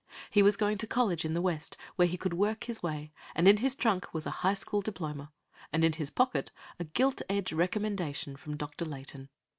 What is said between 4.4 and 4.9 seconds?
high school